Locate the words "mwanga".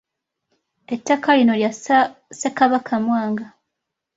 3.05-3.45